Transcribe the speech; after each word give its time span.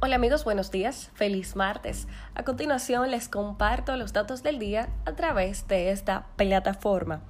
Hola 0.00 0.14
amigos, 0.14 0.44
buenos 0.44 0.70
días, 0.70 1.10
feliz 1.14 1.56
martes. 1.56 2.06
A 2.36 2.44
continuación 2.44 3.10
les 3.10 3.28
comparto 3.28 3.96
los 3.96 4.12
datos 4.12 4.44
del 4.44 4.60
día 4.60 4.90
a 5.06 5.16
través 5.16 5.66
de 5.66 5.90
esta 5.90 6.26
plataforma. 6.36 7.20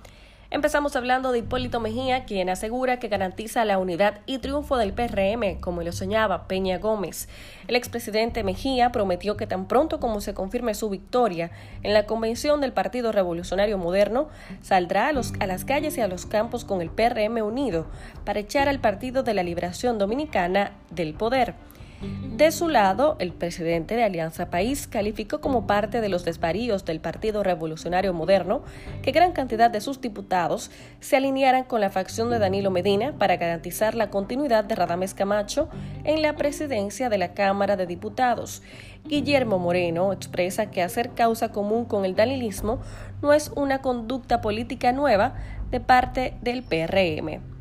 Empezamos 0.51 0.95
hablando 0.95 1.33
de 1.33 1.39
Hipólito 1.39 1.81
Mejía, 1.81 2.27
quien 2.27 2.51
asegura 2.51 2.99
que 2.99 3.09
garantiza 3.09 3.65
la 3.65 3.79
unidad 3.79 4.21
y 4.27 4.37
triunfo 4.37 4.77
del 4.77 4.93
PRM, 4.93 5.63
como 5.63 5.83
lo 5.83 5.93
soñaba 5.93 6.47
Peña 6.47 6.77
Gómez. 6.77 7.31
El 7.69 7.77
expresidente 7.77 8.45
Mejía 8.45 8.93
prometió 8.93 9.39
que 9.39 9.47
tan 9.47 9.67
pronto 9.67 9.99
como 9.99 10.21
se 10.21 10.35
confirme 10.35 10.75
su 10.75 10.91
victoria 10.91 11.51
en 11.83 11.95
la 11.95 12.05
convención 12.05 12.61
del 12.61 12.75
Partido 12.75 13.13
Revolucionario 13.13 13.79
Moderno, 13.79 14.29
saldrá 14.61 15.09
a, 15.09 15.13
los, 15.13 15.33
a 15.41 15.47
las 15.47 15.65
calles 15.65 15.97
y 15.97 16.03
a 16.03 16.09
los 16.09 16.27
campos 16.27 16.67
con 16.67 16.83
el 16.83 16.91
PRM 16.91 17.43
unido 17.43 17.87
para 18.27 18.41
echar 18.41 18.69
al 18.69 18.79
Partido 18.79 19.23
de 19.23 19.33
la 19.33 19.43
Liberación 19.43 19.97
Dominicana 19.97 20.73
del 20.91 21.15
poder. 21.15 21.55
De 22.01 22.53
su 22.53 22.69
lado, 22.69 23.17
el 23.19 23.33
presidente 23.33 23.97
de 23.97 24.05
Alianza 24.05 24.51
País 24.51 24.87
calificó 24.87 25.41
como 25.41 25.67
parte 25.67 26.01
de 26.01 26.09
los 26.09 26.25
desvaríos 26.25 26.85
del 26.85 27.01
Partido 27.01 27.43
Revolucionario 27.43 28.15
Moderno 28.15 28.63
que 29.03 29.11
gran 29.11 29.33
cantidad 29.33 29.69
de 29.69 29.81
sus 29.81 30.01
diputados 30.01 30.71
se 31.01 31.17
alinearan 31.17 31.65
con 31.65 31.81
la 31.81 31.91
facción 31.91 32.31
de 32.31 32.39
Danilo 32.39 32.71
Medina 32.71 33.19
para 33.19 33.37
garantizar 33.37 33.97
la 33.97 34.11
continuidad 34.11 34.63
de 34.63 34.77
Radames 34.77 35.15
Camacho 35.15 35.69
en 36.05 36.23
la 36.23 36.37
presidencia 36.37 37.09
de 37.09 37.19
la 37.19 37.35
Cámara 37.35 37.75
de 37.77 37.87
Diputados. 37.87 38.63
Guillermo 39.05 39.59
Moreno 39.59 40.13
expresa 40.13 40.71
que 40.71 40.83
hacer 40.83 41.11
causa 41.15 41.51
común 41.51 41.85
con 41.85 42.05
el 42.05 42.15
danilismo 42.15 42.79
no 43.23 43.33
es 43.33 43.51
una 43.57 43.83
conducta 43.83 44.41
política 44.41 44.93
nueva 44.93 45.35
de 45.73 45.81
parte 45.81 46.37
del 46.43 46.63
PRM. 46.63 47.58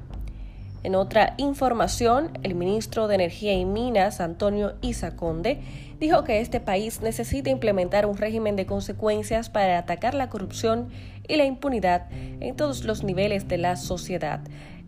En 0.83 0.95
otra 0.95 1.33
información, 1.37 2.37
el 2.43 2.55
ministro 2.55 3.07
de 3.07 3.15
Energía 3.15 3.53
y 3.53 3.65
Minas, 3.65 4.21
Antonio 4.21 4.75
Isaconde, 4.81 5.59
dijo 5.99 6.23
que 6.23 6.39
este 6.39 6.59
país 6.59 7.01
necesita 7.01 7.49
implementar 7.49 8.05
un 8.05 8.17
régimen 8.17 8.55
de 8.55 8.65
consecuencias 8.65 9.49
para 9.49 9.79
atacar 9.79 10.13
la 10.13 10.29
corrupción 10.29 10.89
y 11.27 11.35
la 11.35 11.45
impunidad 11.45 12.07
en 12.11 12.55
todos 12.55 12.85
los 12.85 13.03
niveles 13.03 13.47
de 13.47 13.57
la 13.57 13.75
sociedad. 13.75 14.41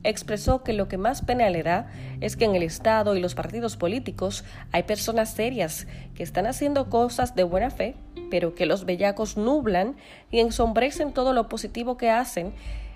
Expresó 0.04 0.64
que 0.64 0.72
lo 0.72 0.88
que 0.88 0.98
más 0.98 1.22
pena 1.23 1.50
le 1.50 1.64
da 1.64 1.88
es 2.22 2.38
que 2.38 2.46
en 2.46 2.56
el 2.56 2.64
Estado 2.64 3.16
y 3.16 3.20
los 3.20 3.36
partidos 3.36 3.76
políticos 3.76 4.46
hay 4.72 4.84
personas 4.84 5.31
serias 5.31 5.88
que 6.16 6.24
están 6.24 6.48
haciendo 6.48 6.90
cosas 6.90 7.36
de 7.36 7.44
buena 7.44 7.70
fe, 7.70 7.96
pero 8.31 8.56
que 8.56 8.66
los 8.66 8.86
bellacos 8.86 9.36
nublan 9.36 9.98
y 10.31 10.40
ensombrecen 10.40 11.12
todo 11.12 11.34
lo 11.34 11.50
positivo 11.50 11.98
que 11.98 12.09
hacen 12.09 12.53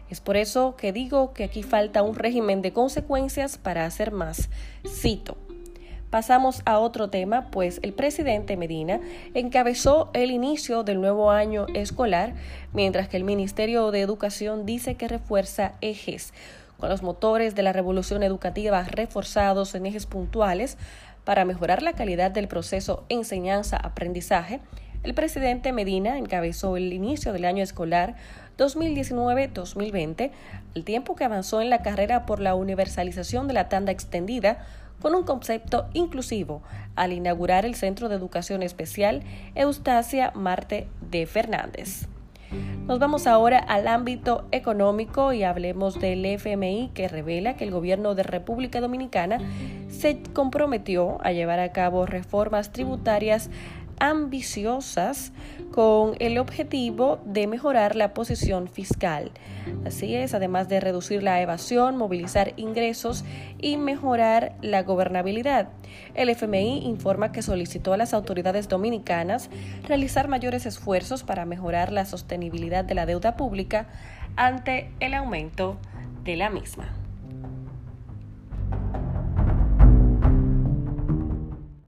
es 0.09 0.21
por 0.21 0.37
eso 0.37 0.75
que 0.75 0.91
digo 0.91 1.33
que 1.33 1.43
aquí 1.43 1.63
falta 1.63 2.03
un 2.03 2.15
régimen 2.15 2.61
de 2.61 2.73
consecuencias 2.73 3.57
para 3.57 3.85
hacer 3.85 4.11
más. 4.11 4.49
Cito. 4.87 5.37
Pasamos 6.13 6.61
a 6.65 6.77
otro 6.77 7.09
tema, 7.09 7.49
pues 7.49 7.79
el 7.81 7.91
presidente 7.91 8.55
Medina 8.55 8.99
encabezó 9.33 10.11
el 10.13 10.29
inicio 10.29 10.83
del 10.83 11.01
nuevo 11.01 11.31
año 11.31 11.65
escolar, 11.73 12.35
mientras 12.71 13.07
que 13.07 13.17
el 13.17 13.23
Ministerio 13.23 13.89
de 13.89 14.01
Educación 14.01 14.67
dice 14.67 14.93
que 14.93 15.07
refuerza 15.07 15.73
ejes, 15.81 16.31
con 16.77 16.89
los 16.89 17.01
motores 17.01 17.55
de 17.55 17.63
la 17.63 17.73
revolución 17.73 18.21
educativa 18.21 18.83
reforzados 18.83 19.73
en 19.73 19.87
ejes 19.87 20.05
puntuales 20.05 20.77
para 21.23 21.45
mejorar 21.45 21.81
la 21.81 21.93
calidad 21.93 22.29
del 22.29 22.47
proceso 22.47 23.05
enseñanza-aprendizaje. 23.09 24.59
El 25.03 25.13
presidente 25.13 25.73
Medina 25.73 26.17
encabezó 26.17 26.77
el 26.77 26.93
inicio 26.93 27.33
del 27.33 27.43
año 27.43 27.61
escolar 27.61 28.15
2019-2020, 28.57 30.31
el 30.75 30.83
tiempo 30.85 31.15
que 31.15 31.25
avanzó 31.25 31.61
en 31.61 31.69
la 31.69 31.81
carrera 31.81 32.25
por 32.25 32.39
la 32.39 32.55
universalización 32.55 33.47
de 33.47 33.53
la 33.53 33.67
tanda 33.67 33.91
extendida 33.91 34.65
con 35.01 35.13
un 35.13 35.23
concepto 35.23 35.87
inclusivo 35.93 36.63
al 36.95 37.11
inaugurar 37.11 37.65
el 37.65 37.75
Centro 37.75 38.07
de 38.07 38.15
Educación 38.15 38.63
Especial 38.63 39.23
Eustacia 39.55 40.31
Marte 40.35 40.87
de 41.01 41.25
Fernández. 41.25 42.07
Nos 42.87 42.99
vamos 42.99 43.27
ahora 43.27 43.59
al 43.59 43.87
ámbito 43.87 44.45
económico 44.51 45.33
y 45.33 45.43
hablemos 45.43 45.99
del 45.99 46.25
FMI 46.25 46.91
que 46.93 47.07
revela 47.07 47.55
que 47.55 47.63
el 47.63 47.71
gobierno 47.71 48.13
de 48.13 48.23
República 48.23 48.79
Dominicana 48.79 49.39
se 49.89 50.21
comprometió 50.33 51.17
a 51.23 51.31
llevar 51.31 51.59
a 51.59 51.71
cabo 51.71 52.05
reformas 52.05 52.71
tributarias 52.71 53.49
ambiciosas 54.03 55.31
con 55.71 56.15
el 56.19 56.37
objetivo 56.37 57.21
de 57.23 57.47
mejorar 57.47 57.95
la 57.95 58.13
posición 58.13 58.67
fiscal. 58.67 59.31
Así 59.85 60.13
es, 60.13 60.33
además 60.33 60.67
de 60.67 60.81
reducir 60.81 61.23
la 61.23 61.39
evasión, 61.39 61.95
movilizar 61.95 62.51
ingresos 62.57 63.23
y 63.59 63.77
mejorar 63.77 64.55
la 64.61 64.83
gobernabilidad. 64.83 65.69
El 66.15 66.27
FMI 66.27 66.85
informa 66.85 67.31
que 67.31 67.41
solicitó 67.41 67.93
a 67.93 67.97
las 67.97 68.13
autoridades 68.13 68.67
dominicanas 68.67 69.49
realizar 69.87 70.27
mayores 70.27 70.65
esfuerzos 70.65 71.23
para 71.23 71.45
mejorar 71.45 71.93
la 71.93 72.03
sostenibilidad 72.03 72.83
de 72.83 72.95
la 72.95 73.05
deuda 73.05 73.37
pública 73.37 73.87
ante 74.35 74.91
el 74.99 75.13
aumento 75.13 75.77
de 76.25 76.35
la 76.35 76.49
misma. 76.49 77.02